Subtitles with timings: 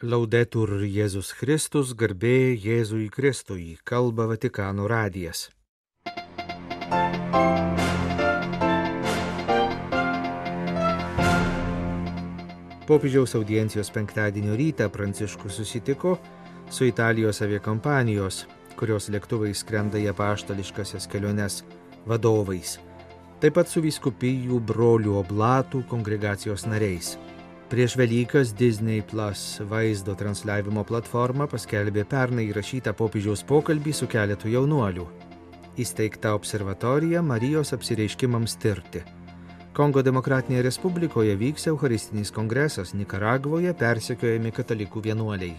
[0.00, 5.50] Laudetur Jėzus Kristus, garbė Jėzui Kristui, kalba Vatikano radijas.
[12.88, 16.14] Popiežiaus audiencijos penktadienio rytą Pranciškus susitiko
[16.72, 18.46] su Italijos aviakompanijos,
[18.80, 21.58] kurios lėktuvai skrenda į apaštališkasias keliones
[22.08, 22.78] vadovais,
[23.44, 27.18] taip pat su viskupijų brolių oblatų kongregacijos nariais.
[27.70, 35.04] Prieš Velykas Disney Plus vaizdo transliavimo platforma paskelbė pernai įrašytą popiežiaus pokalbį su keletu jaunuolių.
[35.78, 39.04] Įsteigta observatorija Marijos apsireiškimams tirti.
[39.70, 45.54] Kongo Demokratinėje Respublikoje vyks Eucharistinis kongresas, Nikaragvoje persekiojami katalikų vienuoliai.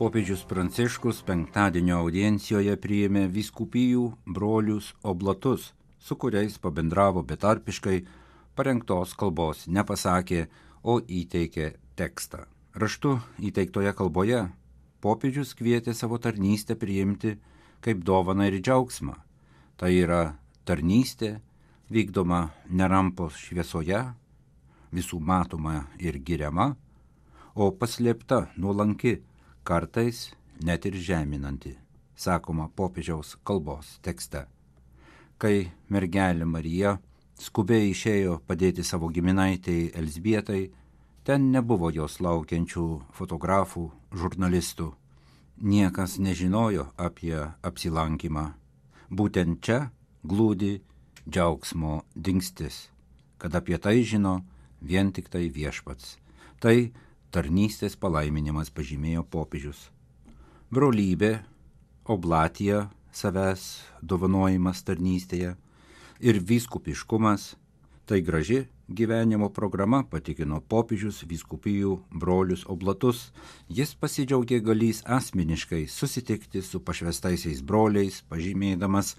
[0.00, 5.68] Popiežius Pranciškus penktadienio audiencijoje priėmė viskupijų brolius oblatus,
[6.02, 8.02] su kuriais pabendravo betarpiškai,
[8.58, 10.48] parengtos kalbos nepasakė,
[10.82, 12.46] o įteikė tekstą.
[12.74, 14.40] Raštu įteiktoje kalboje
[15.04, 17.36] popiežius kvietė savo tarnystę priimti
[17.84, 19.14] kaip dovaną ir džiaugsmą.
[19.78, 20.22] Tai yra
[20.66, 21.36] tarnystė
[21.92, 24.02] vykdoma nerampos šviesoje,
[24.92, 26.72] visų matoma ir giriama,
[27.54, 29.20] o paslėpta nuolanki
[29.64, 30.32] kartais
[30.64, 31.76] net ir žeminanti,
[32.16, 34.46] sakoma popiežiaus kalbos tekste.
[35.42, 36.92] Kai mergelė Marija
[37.42, 40.60] skubiai išėjo padėti savo giminaitėjai Elsbietai,
[41.26, 42.84] ten nebuvo jos laukiančių
[43.18, 44.92] fotografų, žurnalistų.
[45.62, 47.34] Niekas nežinojo apie
[47.66, 48.52] apsilankymą.
[49.10, 49.90] Būtent čia
[50.22, 50.76] glūdi
[51.26, 52.88] džiaugsmo dingstis,
[53.42, 54.38] kad apie tai žino
[54.80, 56.16] vien tik tai viešpats.
[56.62, 56.76] Tai
[57.34, 59.88] tarnystės palaiminimas pažymėjo popiežius.
[60.70, 61.40] Brolybė,
[62.06, 65.56] oblatija, savęs dovanojimas tarnystėje
[66.20, 67.54] ir vyskupiškumas-
[68.06, 73.32] tai graži gyvenimo programa, patikino popiežius vyskupijų brolius oblatus.
[73.68, 79.16] Jis pasidžiaugė galys asmeniškai susitikti su pašvestaisiais broliais, pažymėdamas,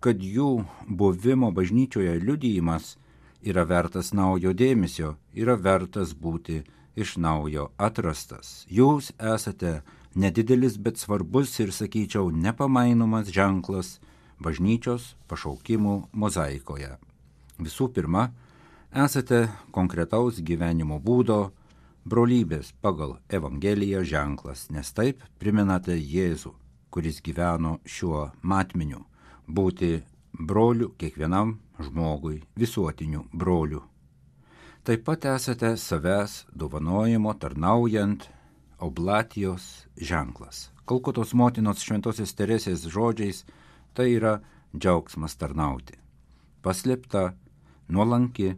[0.00, 2.96] kad jų buvimo bažnyčioje liudijimas
[3.42, 6.62] yra vertas naujo dėmesio, yra vertas būti
[6.96, 8.66] iš naujo atrastas.
[8.68, 9.82] Jūs esate
[10.14, 13.98] nedidelis, bet svarbus ir, sakyčiau, nepamainomas ženklas
[14.42, 16.96] bažnyčios pašaukimų mozaikoje.
[17.58, 18.30] Visų pirma,
[18.90, 21.52] esate konkretaus gyvenimo būdo,
[22.04, 26.52] brolybės pagal Evangeliją ženklas, nes taip priminate Jėzų,
[26.90, 29.04] kuris gyveno šiuo matmeniu-
[29.56, 30.02] būti
[30.32, 33.82] broliu kiekvienam žmogui, visuotiniu broliu.
[34.84, 38.28] Taip pat esate savęs dovanojimo tarnaujant
[38.78, 40.70] oblatijos ženklas.
[40.84, 43.44] Kalkutos motinos šventosios Teresės žodžiais
[43.94, 44.38] tai yra
[44.76, 45.96] džiaugsmas tarnauti.
[46.64, 47.34] Paslėpta,
[47.88, 48.54] nuolanki,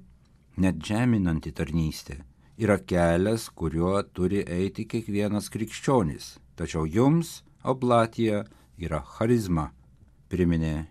[0.57, 2.23] net žeminanti tarnystė
[2.57, 6.37] yra kelias, kuriuo turi eiti kiekvienas krikščionis.
[6.57, 8.45] Tačiau jums oblatija
[8.81, 9.71] yra charizma,
[10.33, 10.87] priminė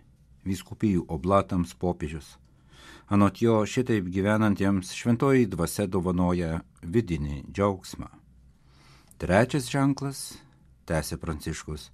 [0.46, 2.36] viskupijų oblatams popiežius.
[3.10, 8.08] Anot jo šitaip gyvenantiems šventoji dvasia dovanoja vidinį džiaugsmą.
[9.16, 10.20] Trečias ženklas,
[10.88, 11.90] tęsė Pranciškus,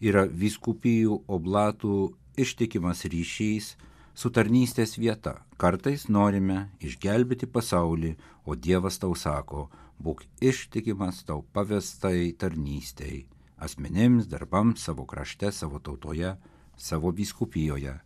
[0.00, 1.92] yra viskupijų oblatų
[2.38, 3.70] ištikimas ryšys
[4.14, 5.38] su tarnystės vieta.
[5.56, 9.68] Kartais norime išgelbėti pasaulį, o Dievas tau sako,
[9.98, 13.24] būk ištikimas tau pavestai tarnystei,
[13.56, 16.36] asmenims, darbams, savo krašte, savo tautoje,
[16.76, 17.96] savo viskupijoje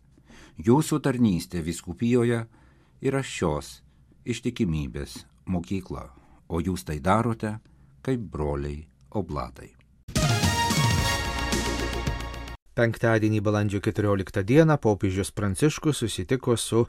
[0.61, 2.43] Jūsų tarnystė viskupijoje
[3.01, 3.79] yra šios
[4.29, 6.11] ištikimybės mokykla,
[6.45, 7.55] o jūs tai darote
[8.03, 9.71] kaip broliai oblatai.
[12.73, 16.85] Penktadienį balandžio 14 dieną popiežius Pranciškus susitiko su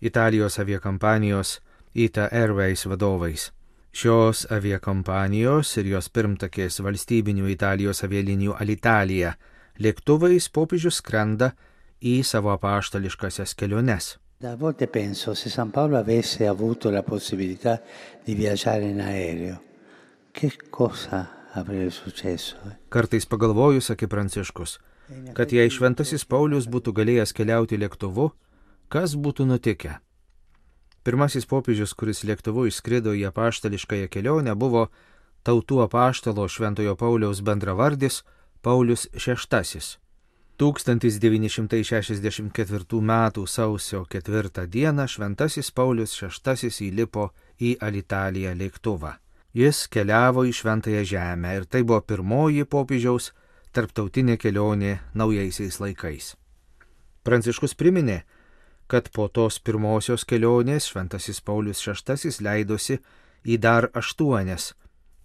[0.00, 1.60] Italijos aviakompanijos
[1.94, 3.52] ITA Airways vadovais.
[3.96, 9.36] Šios aviakompanijos ir jos pirmtakės valstybinių Italijos avialinijų Alitalija
[9.80, 11.54] lėktuvais popiežius skrenda
[12.02, 14.16] į savo apaštališkasias keliones.
[14.44, 17.80] A volte penso se San Paolo avesse avuto la possibilità
[18.24, 19.56] di viaggiare in aereo,
[20.36, 22.56] che cosa avrebbe successo?
[22.92, 24.76] Kartais pagalvoju, sakė Pranciškus,
[25.32, 28.36] kad jei šventasis Paulius būtų galėjęs keliauti lėktuvu,
[28.92, 29.96] kas būtų nutikę?
[31.06, 34.92] Pirmasis popiežius, kuris lėktuvu išskrido į apaštališkąją kelionę, buvo
[35.46, 38.20] tautų apaštalo Šventojo Pauliaus bendravardis
[38.60, 39.40] Paulius VI.
[40.56, 43.12] 1964 m.
[43.46, 45.06] sausio 4 d.
[45.08, 47.30] Šventasis Paulius VI įlipo
[47.60, 49.25] į Alitaliją lėktuvą.
[49.56, 53.30] Jis keliavo į Šventąją Žemę ir tai buvo pirmoji popiežiaus
[53.72, 56.34] tarptautinė kelionė naujaisiais laikais.
[57.24, 58.18] Pranciškus priminė,
[58.86, 62.98] kad po tos pirmosios kelionės Šventasis Paulius VI leidosi
[63.48, 64.74] į dar aštuonias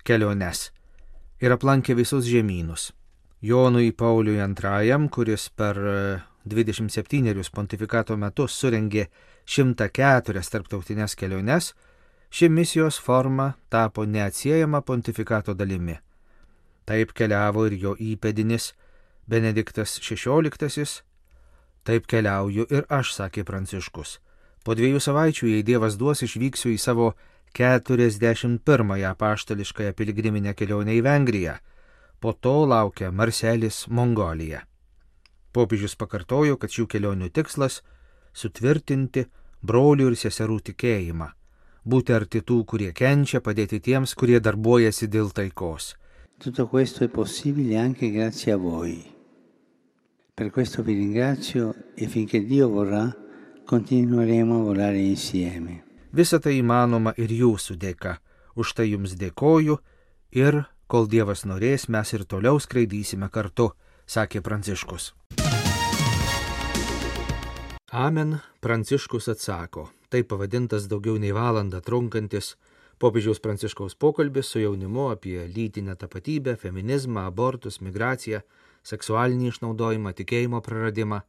[0.07, 0.69] keliones
[1.41, 2.91] ir aplankė visus žemynus.
[3.41, 5.77] Jonui Pauliui II, kuris per
[6.45, 9.07] 27 e, pontifikato metus surengė
[9.45, 11.73] 104 tarptautinės keliones,
[12.31, 15.97] ši misijos forma tapo neatsiejama pontifikato dalimi.
[16.85, 18.71] Taip keliavo ir jo įpėdinis
[19.27, 20.87] Benediktas XVI,
[21.83, 24.19] taip keliauju ir aš, sakė Pranciškus.
[24.63, 27.13] Po dviejų savaičių, jei Dievas duos, išvyksiu į savo
[27.57, 31.55] 41-ąją paštališkąją piligriminę kelionę į Vengriją.
[32.19, 34.61] Po to laukia Marselis, Mongolija.
[35.51, 37.81] Popiežius pakartojo, kad šių kelionių tikslas-
[38.41, 39.25] sutvirtinti
[39.63, 41.31] brolių ir seserų tikėjimą,
[41.83, 45.95] būti arti tų, kurie kenčia, padėti tiems, kurie darbuojasi dėl taikos.
[46.41, 49.03] Tutto questo è possibile anche grazie a voi.
[50.33, 53.15] Per questo vi ringrazio e finché Dio vorrà
[53.65, 55.83] continueremo a volare insieme.
[56.09, 58.17] Visa tai įmanoma ir jūsų dėka.
[58.57, 59.77] Už tai jums dėkoju
[60.35, 63.69] ir, kol Dievas norės, mes ir toliau skraidysime kartu,
[64.03, 65.13] sakė Pranciškus.
[67.91, 69.91] Amen, Pranciškus atsako.
[70.11, 72.55] Tai pavadintas daugiau nei valandą trunkantis
[72.99, 78.41] popiežiaus Pranciškaus pokalbis su jaunimu apie lytinę tapatybę, feminizmą, abortus, migraciją,
[78.83, 81.21] seksualinį išnaudojimą, tikėjimo praradimą,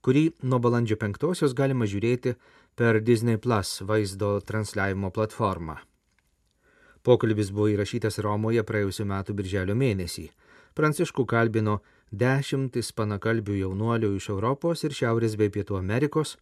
[0.00, 2.34] kurį nuo balandžio penktosios galima žiūrėti
[2.74, 5.76] per Disney Plus vaizdo transliavimo platformą.
[7.04, 10.30] Pokalbis buvo įrašytas Romoje praėjusiu metu birželio mėnesį.
[10.76, 11.80] Pranciškų kalbino
[12.12, 16.36] dešimtis panakalbių jaunuolių iš Europos ir Šiaurės bei Pietų Amerikos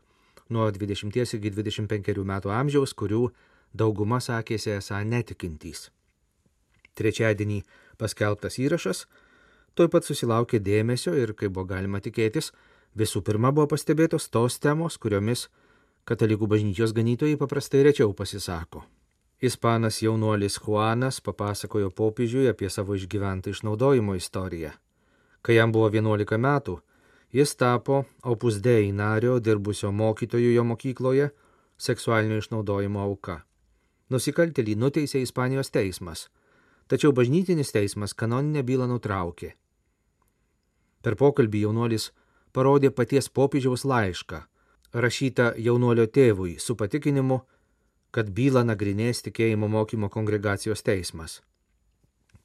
[0.50, 3.28] nuo 20 iki 25 metų amžiaus, kurių
[3.74, 5.88] dauguma sakėsi esą netikintys.
[6.98, 7.62] Trečiadienį
[7.98, 9.06] paskelbtas įrašas
[9.78, 12.50] tuoj pat susilaukė dėmesio ir, kaip buvo galima tikėtis,
[12.98, 15.46] visų pirma buvo pastebėtos tos temos, kuriomis
[16.08, 18.82] katalikų bažnyčios ganytojai paprastai rečiau pasisako.
[19.38, 24.72] Ispanas jaunuolis Juanas papasakojo popiežiui apie savo išgyventą išnaudojimo istoriją.
[25.46, 26.80] Kai jam buvo 11 metų,
[27.32, 31.30] jis tapo opus dei nario dirbusio mokytojų jo mokykloje
[31.78, 33.42] seksualinio išnaudojimo auka.
[34.10, 36.28] Nusikaltelį nuteisė Ispanijos teismas,
[36.88, 39.52] tačiau bažnytinis teismas kanoninę bylą nutraukė.
[41.04, 42.10] Per pokalbį jaunuolis
[42.56, 44.40] parodė paties popiežiaus laišką,
[44.92, 47.42] rašyta jaunuolio tėvui su patikinimu,
[48.10, 51.42] kad bylą nagrinės tikėjimo mokymo kongregacijos teismas.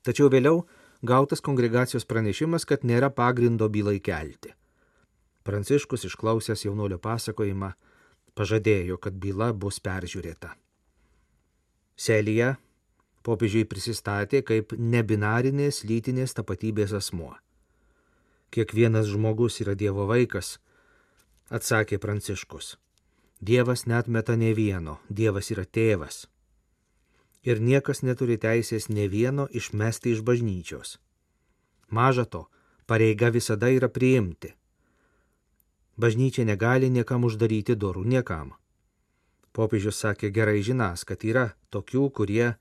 [0.03, 0.65] Tačiau vėliau
[1.01, 4.51] gautas kongregacijos pranešimas, kad nėra pagrindo bylai kelti.
[5.43, 7.73] Pranciškus išklausęs jaunuolio pasakojimą
[8.37, 10.53] pažadėjo, kad byla bus peržiūrėta.
[11.95, 12.55] Selija
[13.23, 17.33] popiežiui prisistatė kaip nebinarinės lytinės tapatybės asmuo.
[18.53, 20.57] Kiekvienas žmogus yra Dievo vaikas
[21.49, 22.77] atsakė Pranciškus.
[23.41, 26.27] Dievas net meta ne vieno, Dievas yra tėvas.
[27.43, 30.97] Ir niekas neturi teisės ne vieno išmesti iš bažnyčios.
[31.89, 32.45] Maža to,
[32.87, 34.53] pareiga visada yra priimti.
[35.97, 38.55] Bažnyčia negali niekam uždaryti durų, niekam.
[39.53, 42.55] Popiežius sakė gerai žinas, kad yra tokių, kurie,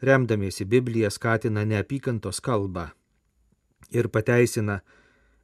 [0.00, 2.92] remdamiesi Bibliją, skatina neapykantos kalbą
[3.90, 4.80] ir pateisina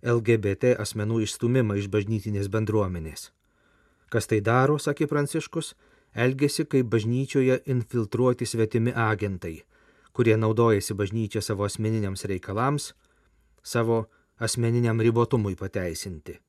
[0.02, 3.30] LGBT asmenų išstumimą iš bažnytinės bendruomenės.
[4.10, 5.72] Kas tai daro, sakė Pranciškus,
[6.14, 9.62] elgesi kaip bažnyčioje infiltruoti svetimi agentai,
[10.12, 12.92] kurie naudojasi bažnyčia savo asmeniniams reikalams,
[13.62, 14.04] savo
[14.42, 16.40] asmeniniam ribotumui pateisinti.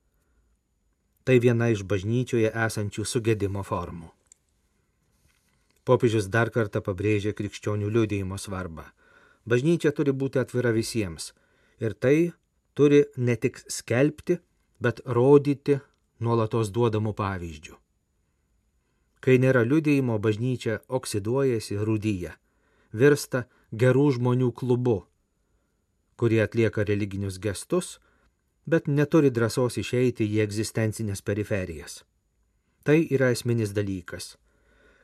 [1.24, 4.10] Tai viena iš bažnyčioje esančių sugėdimo formų.
[5.88, 8.86] Popiežius dar kartą pabrėžė krikščionių liūdėjimo svarbą.
[9.48, 11.32] Bažnyčia turi būti atvira visiems
[11.84, 12.32] ir tai
[12.74, 14.40] turi ne tik skelbti,
[14.80, 15.80] bet rodyti
[16.24, 17.76] nuolatos duodamų pavyzdžių.
[19.24, 22.34] Kai nėra liudėjimo, bažnyčia oksiduojasi rūdyje,
[22.92, 24.98] virsta gerų žmonių klubu,
[26.20, 28.00] kurie atlieka religinius gestus,
[28.66, 32.04] bet neturi drąsos išeiti į egzistencinės periferijas.
[32.84, 34.36] Tai yra esminis dalykas.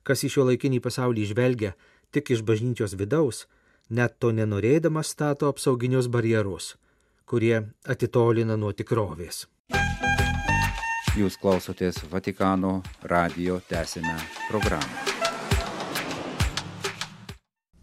[0.04, 1.74] Kas iš šio laikinį pasaulį žvelgia
[2.12, 3.48] tik iš bažnyčios vidaus,
[3.90, 6.76] net to nenorėdamas stato apsauginius barjerus
[7.30, 9.44] kurie atitolina nuo tikrovės.
[11.18, 12.80] Jūs klausotės Vatikano
[13.12, 14.16] radio tęsinę
[14.50, 15.06] programą.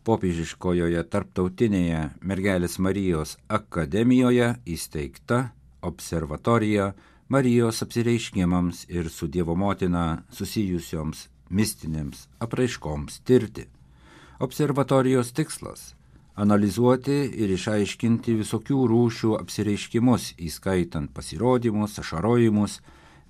[0.07, 5.41] Popiežiškojoje tarptautinėje Mergelės Marijos akademijoje įsteigta
[5.83, 6.93] observatorija
[7.29, 13.67] Marijos apsireiškimams ir su Dievo motina susijusioms mistinėms apraiškoms tirti.
[14.39, 15.95] Observatorijos tikslas
[16.37, 22.81] analizuoti ir išaiškinti visokių rūšių apsireiškimus, įskaitant pasirodymus, ašarojimus,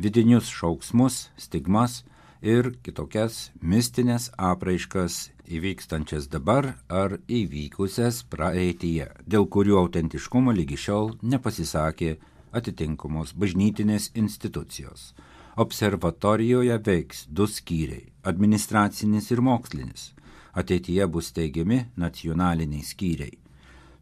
[0.03, 2.03] vidinius šauksmus, stigmas
[2.43, 12.17] ir kitokias mistinės apraiškas įvykstančias dabar ar įvykusias praeityje, dėl kurių autentiškumo lygi šiol nepasisakė
[12.59, 15.13] atitinkamos bažnytinės institucijos.
[15.57, 20.13] Observatorijoje veiks du skyriai- administracinis ir mokslinis.
[20.55, 23.39] Ateityje bus teigiami nacionaliniai skyriai.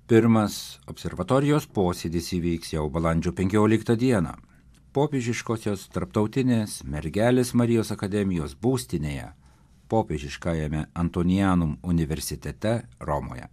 [0.06, 4.34] Pirmas observatorijos posėdis įvyks jau balandžio 15 dieną
[4.94, 9.32] popiežiškosios tarptautinės mergelės Marijos akademijos būstinėje,
[9.90, 13.48] popiežiškajame Antonianum universitete Romoje.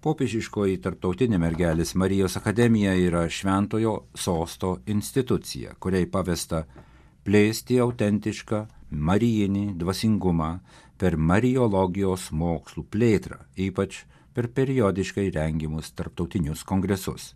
[0.00, 6.62] Popiežiškoji tarptautinė mergelės Marijos akademija yra šventojo sosto institucija, kuriai pavesta
[7.28, 10.48] plėsti autentišką marijinį dvasingumą
[10.96, 13.98] per mariologijos mokslų plėtrą, ypač
[14.32, 17.34] per periodiškai rengimus tarptautinius kongresus.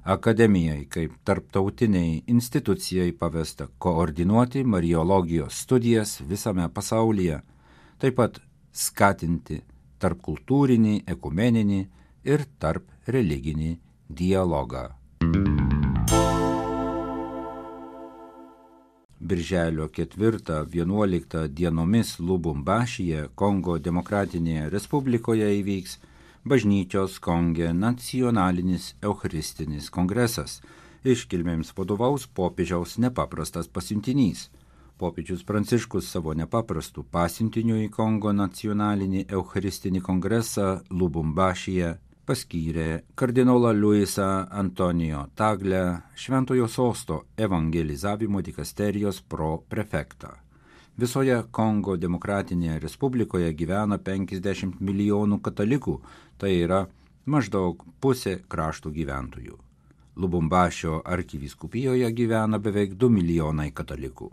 [0.00, 7.42] Akademijai kaip tarptautiniai institucijai pavesta koordinuoti mariologijos studijas visame pasaulyje,
[8.00, 8.40] taip pat
[8.72, 9.60] skatinti
[10.00, 11.80] tarpkultūrinį, ekumeninį
[12.32, 13.76] ir tarp religinį
[14.08, 14.88] dialogą.
[19.20, 25.98] Birželio 4-11 dienomis Lubumbašyje, Kongo Demokratinėje Respublikoje įvyks
[26.44, 30.60] bažnyčios Konge nacionalinis Eucharistinis kongresas.
[31.04, 34.48] Iškilmėms vadovaus popiežiaus nepaprastas pasiuntinys.
[35.00, 41.94] Popiežius Pranciškus savo nepaprastų pasiuntinių į Kongo nacionalinį Eucharistinį kongresą Lubumbašyje
[42.28, 44.26] paskyrė kardinolą Luisą
[44.62, 45.80] Antonijo Taglę
[46.14, 47.16] Šventojo sosto
[47.46, 50.34] evangelizavimo dikasterijos pro prefektą.
[51.00, 55.96] Visoje Kongo demokratinėje respublikoje gyvena 50 milijonų katalikų,
[56.36, 56.82] tai yra
[57.24, 59.56] maždaug pusė kraštų gyventojų.
[60.20, 64.30] Lubumbašio arkiviskupijoje gyvena beveik 2 milijonai katalikų.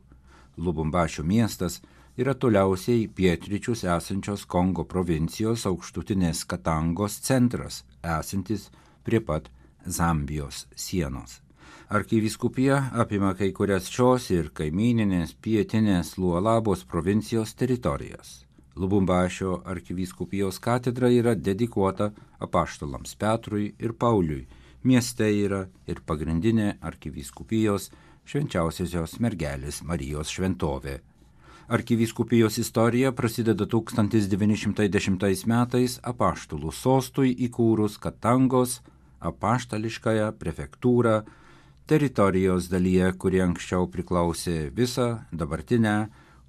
[0.57, 1.81] Lubumbašio miestas
[2.17, 8.71] yra toliausiai pietryčius esančios Kongo provincijos aukštutinės Katangos centras, esantis
[9.05, 9.51] prie pat
[9.85, 11.41] Zambijos sienos.
[11.87, 18.41] Arkiviskupija apima kai kurias šios ir kaimininės pietinės Lualabos provincijos teritorijas.
[18.75, 24.43] Lubumbašio arkiviskupijos katedra yra dedikuota apaštalams Petrui ir Pauliui.
[24.83, 27.89] Mieste yra ir pagrindinė arkiviskupijos
[28.27, 30.99] švenčiausiosios mergelės Marijos šventovė.
[31.67, 38.79] Arkiviskupijos istorija prasideda 1910 metais apaštalų sostui įkūrus Katangos
[39.19, 41.17] apaštališkąją prefektūrą
[41.87, 45.97] teritorijos dalyje, kuri anksčiau priklausė visą dabartinę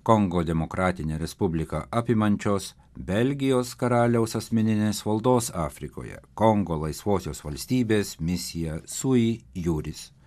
[0.03, 10.18] Kongo demokratinę respubliką apimančios Belgijos karaliaus asmeninės valdos Afrikoje, Kongo laisvosios valstybės misija Sui Juris.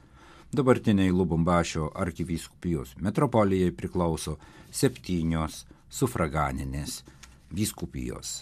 [0.51, 4.37] Dabartiniai Lubumbašio arkivyskupijos metropolijai priklauso
[4.71, 6.97] septynios sufraganinės
[7.55, 8.41] vyskupijos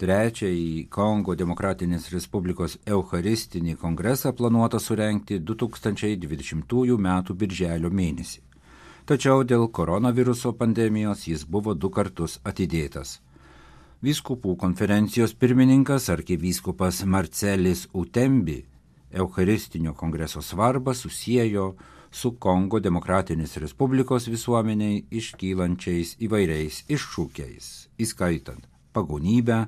[0.00, 7.10] trečiąjį Kongo Demokratinės Respublikos Eucharistinį kongresą planuota surenkti 2020 m.
[7.42, 8.40] birželio mėnesį.
[9.04, 13.18] Tačiau dėl koronaviruso pandemijos jis buvo du kartus atidėtas.
[14.00, 18.62] Vyskupų konferencijos pirmininkas arkivyskupas Marcelis Utembi
[19.12, 21.74] Eucharistinio kongreso svarbą susijęjo
[22.10, 27.66] su Kongo Demokratinės Respublikos visuomeniai iškylančiais įvairiais iššūkiais,
[28.02, 29.66] įskaitant pagonybę,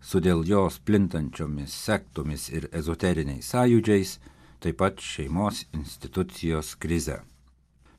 [0.00, 4.18] su dėl jos plintančiomis sektomis ir ezoteriniais sąjūdžiais,
[4.62, 7.18] taip pat šeimos institucijos krize.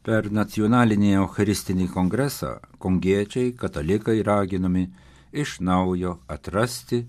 [0.07, 4.85] Per nacionalinį Eucharistinį kongresą kongiečiai katalikai raginami
[5.31, 7.03] iš naujo atrasti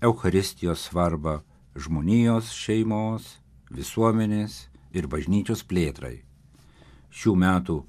[0.00, 1.40] Eucharistijos svarbą
[1.74, 3.38] žmonijos, šeimos,
[3.74, 6.22] visuomenės ir bažnyčios plėtrai.
[7.14, 7.80] Šių metų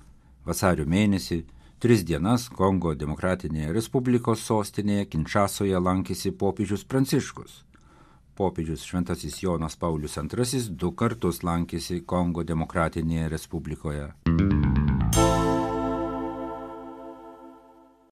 [0.46, 1.44] vasario mėnesį
[1.86, 7.62] Tris dienas Kongo Demokratinėje Respublikos sostinėje Kinčasoje lankėsi popiežius Pranciškus.
[8.36, 14.10] Popiežius Šventasis Jonas Paulius II du kartus lankėsi Kongo Demokratinėje Respublikoje.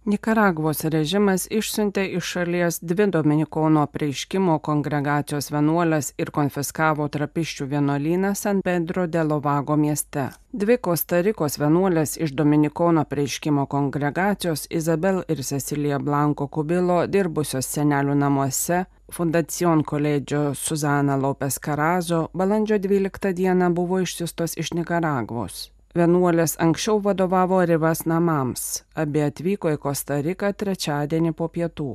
[0.03, 8.59] Nikaragvos režimas išsiuntė iš šalies dvi Dominikono prieiškimo kongregacijos vienuolės ir konfiskavo trapiščių vienuolyną San
[8.65, 10.25] Pedro de Lovago mieste.
[10.51, 18.83] Dvi Kostarikos vienuolės iš Dominikono prieiškimo kongregacijos Izabel ir Cecilija Blanko Kubilo dirbusios senelių namuose
[19.07, 25.72] Fundacion koledžio Suzana Lopes Karazo balandžio 12 dieną buvo išsiustos iš Nikaragvos.
[25.93, 31.91] Vienuolės anksčiau vadovavo Rivas namams, abi atvyko į Kostariką trečiadienį po pietų.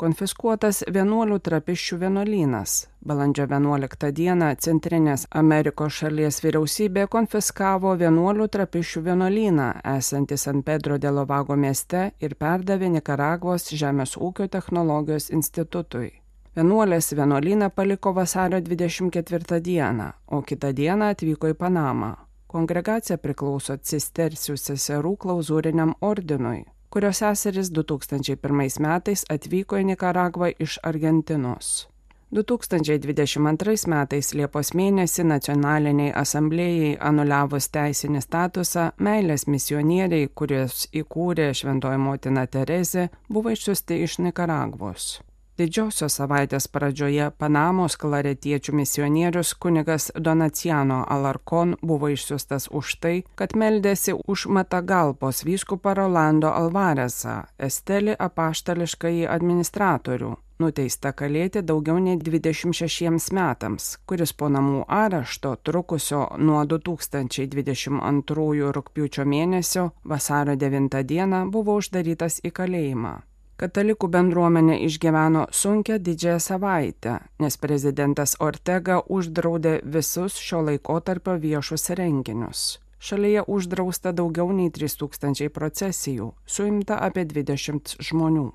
[0.00, 2.88] konfiskuotas vienuolių trapiščių vienuolynas.
[3.04, 11.12] Balandžio 11 dieną Centrinės Amerikos šalies vyriausybė konfiskavo vienuolių trapiščių vienuolyną, esantį San Pedro de
[11.12, 16.10] Lovago mieste ir perdavė Nikaragvos Žemės ūkio technologijos institutui.
[16.56, 22.29] Vienuolės vienuolyną paliko vasario 24 dieną, o kitą dieną atvyko į Panamą.
[22.50, 31.86] Kongregacija priklauso cistersių seserų klauzūriniam ordinui, kurio seseris 2001 metais atvyko į Nikaragvą iš Argentinos.
[32.34, 42.46] 2022 metais Liepos mėnesį nacionaliniai asamblėjai anuliavus teisinį statusą, meilės misionieriai, kuriuos įkūrė Šventoji motina
[42.50, 45.20] Terezė, buvo išsiusti iš Nikaragvos.
[45.58, 54.14] Didžiosios savaitės pradžioje Panamos klaretiečių misionierius kunigas Donaciano Alarkon buvo išsiustas už tai, kad meldėsi
[54.14, 64.32] už Matagalpos vyskupą Rolando Alvaresą, Estelį apaštališkąjį administratorių, nuteista kalėti daugiau nei 26 metams, kuris
[64.32, 73.29] po namų arešto trukusio nuo 2022 rūpiučio mėnesio vasario 9 dieną buvo uždarytas į kalėjimą.
[73.60, 82.78] Katalikų bendruomenė išgyveno sunkę didžiąją savaitę, nes prezidentas Ortega uždraudė visus šio laikotarpio viešus renginius.
[83.04, 88.48] Šalyje uždrausta daugiau nei 3000 procesijų, suimta apie 20 žmonių.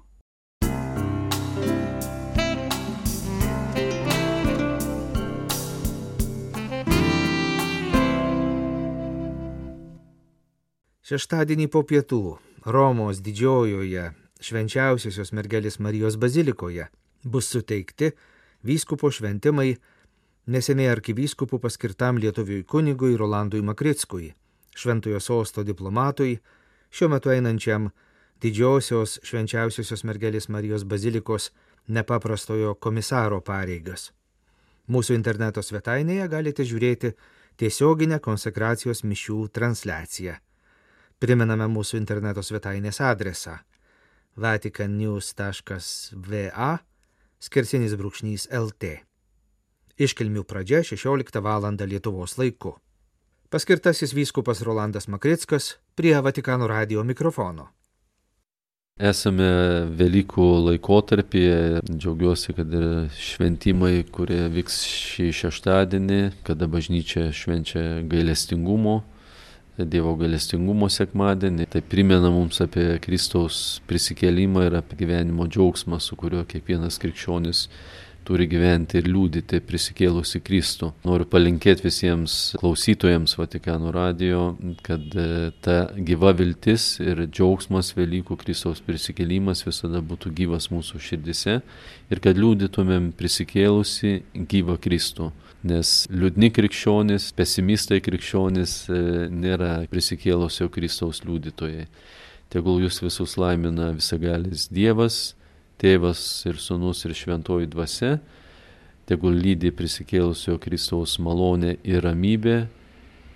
[11.05, 12.23] Šeštadienį po pietų
[12.65, 14.09] Romos didžiojoje
[14.45, 16.87] švenčiausiosios mergelės Marijos bazilikoje
[17.25, 18.11] bus suteikti
[18.65, 19.75] vyskupo šventimai
[20.51, 24.33] neseniai arkivyskupų paskirtam lietuviui kunigui Rolandui Makritskui,
[24.77, 26.37] šventojo sosto diplomatui,
[26.93, 27.89] šiuo metu einančiam
[28.43, 31.49] didžiosios švenčiausiosios mergelės Marijos bazilikos
[31.87, 34.11] nepaprastojo komisaro pareigas.
[34.85, 37.15] Mūsų interneto svetainėje galite žiūrėti
[37.57, 40.35] tiesioginę konsekracijos mišių transliaciją.
[41.17, 43.55] Primename mūsų interneto svetainės adresą
[44.35, 46.79] vaticannews.va
[47.39, 48.83] skersinis brūkšnys LT.
[49.95, 51.63] Iškilmių pradžia 16 val.
[51.87, 52.75] Lietuvos laiku.
[53.49, 57.67] Paskirtasis vyskupas Rolandas Makrickas prie Vatikano radio mikrofono.
[58.95, 69.03] Esame Velykų laikotarpyje, džiaugiuosi, kad ir šventimai, kurie vyks šį šeštadienį, kada bažnyčia švenčia gailestingumo
[69.75, 71.67] Dievo galestingumo sekmadienį.
[71.67, 77.65] Tai primena mums apie Kristaus prisikėlimą ir apie gyvenimo džiaugsmą, su kuriuo kiekvienas krikščionis
[78.25, 80.91] turi gyventi ir liūdyti prisikėlusi Kristų.
[81.07, 88.83] Noriu palinkėti visiems klausytojams Vatikano radio, kad e, ta gyva viltis ir džiaugsmas Velykų Kristaus
[88.85, 91.59] prisikėlimas visada būtų gyvas mūsų širdise
[92.09, 95.31] ir kad liūdytumėm prisikėlusi gyvą Kristų
[95.65, 98.99] nes liūdni krikščionys, pesimistai krikščionys e,
[99.33, 101.87] nėra prisikėlusio Kristaus liudytojai.
[102.53, 105.33] Tegul jūs visus laimina visagalis Dievas,
[105.81, 108.19] Tėvas ir Sūnus ir Šventoji Dvasia,
[109.09, 112.55] tegul lydi prisikėlusio Kristaus malonė ir ramybė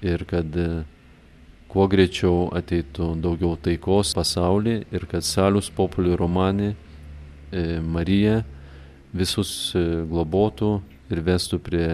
[0.08, 0.70] ir kad e,
[1.70, 8.40] kuo greičiau ateitų daugiau taikos pasaulyje ir kad Salius Populi Romanė e, Marija
[9.12, 10.74] visus globotų
[11.10, 11.90] ir vestų prie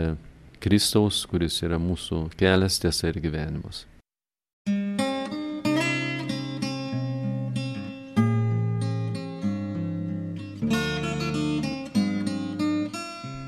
[0.62, 3.86] Kristaus, kuris yra mūsų kelias, tiesa ir gyvenimas.